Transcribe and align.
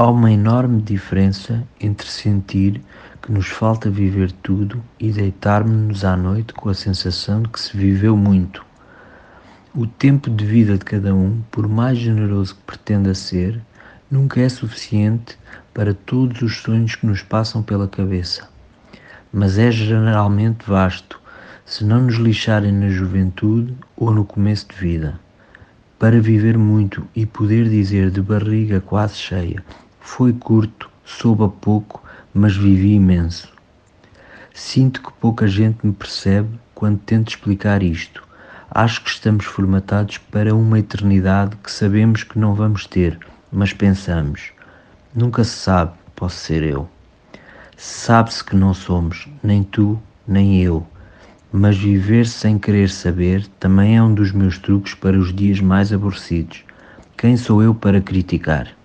Há 0.00 0.08
uma 0.08 0.30
enorme 0.30 0.80
diferença 0.80 1.66
entre 1.80 2.06
sentir 2.06 2.80
que 3.20 3.32
nos 3.32 3.48
falta 3.48 3.90
viver 3.90 4.30
tudo 4.30 4.80
e 4.96 5.10
deitarmos-nos 5.10 6.04
à 6.04 6.16
noite 6.16 6.52
com 6.52 6.68
a 6.68 6.74
sensação 6.74 7.42
de 7.42 7.48
que 7.48 7.60
se 7.60 7.76
viveu 7.76 8.16
muito. 8.16 8.64
O 9.74 9.88
tempo 9.88 10.30
de 10.30 10.46
vida 10.46 10.78
de 10.78 10.84
cada 10.84 11.12
um, 11.12 11.42
por 11.50 11.66
mais 11.66 11.98
generoso 11.98 12.54
que 12.54 12.62
pretenda 12.62 13.12
ser, 13.12 13.60
nunca 14.08 14.40
é 14.40 14.48
suficiente 14.48 15.36
para 15.74 15.92
todos 15.92 16.42
os 16.42 16.58
sonhos 16.58 16.94
que 16.94 17.04
nos 17.04 17.22
passam 17.22 17.60
pela 17.60 17.88
cabeça. 17.88 18.48
Mas 19.32 19.58
é 19.58 19.68
generalmente 19.72 20.64
vasto, 20.64 21.20
se 21.66 21.84
não 21.84 22.02
nos 22.02 22.14
lixarem 22.14 22.70
na 22.70 22.88
juventude 22.88 23.76
ou 23.96 24.12
no 24.12 24.24
começo 24.24 24.68
de 24.68 24.76
vida. 24.76 25.18
Para 25.98 26.20
viver 26.20 26.56
muito 26.56 27.04
e 27.16 27.26
poder 27.26 27.68
dizer 27.68 28.12
de 28.12 28.22
barriga 28.22 28.80
quase 28.80 29.16
cheia: 29.16 29.60
Foi 30.00 30.32
curto, 30.32 30.90
soube 31.04 31.52
pouco, 31.60 32.02
mas 32.32 32.56
vivi 32.56 32.94
imenso. 32.94 33.52
Sinto 34.54 35.02
que 35.02 35.12
pouca 35.14 35.46
gente 35.46 35.86
me 35.86 35.92
percebe 35.92 36.48
quando 36.74 36.98
tento 36.98 37.28
explicar 37.28 37.82
isto 37.82 38.28
Acho 38.70 39.02
que 39.02 39.08
estamos 39.08 39.46
formatados 39.46 40.18
para 40.18 40.54
uma 40.54 40.78
eternidade 40.78 41.56
que 41.56 41.72
sabemos 41.72 42.22
que 42.22 42.38
não 42.38 42.54
vamos 42.54 42.86
ter, 42.86 43.18
mas 43.50 43.72
pensamos. 43.72 44.52
Nunca 45.14 45.42
se 45.42 45.52
sabe, 45.52 45.92
posso 46.14 46.36
ser 46.36 46.62
eu. 46.62 46.86
Sabe-se 47.78 48.44
que 48.44 48.54
não 48.54 48.74
somos, 48.74 49.26
nem 49.42 49.62
tu, 49.62 49.98
nem 50.26 50.62
eu. 50.62 50.86
Mas 51.50 51.78
viver 51.78 52.26
sem 52.26 52.58
querer 52.58 52.90
saber 52.90 53.46
também 53.58 53.96
é 53.96 54.02
um 54.02 54.12
dos 54.12 54.32
meus 54.32 54.58
truques 54.58 54.92
para 54.92 55.18
os 55.18 55.34
dias 55.34 55.60
mais 55.60 55.90
aborrecidos. 55.90 56.62
Quem 57.16 57.38
sou 57.38 57.62
eu 57.62 57.74
para 57.74 58.02
criticar? 58.02 58.77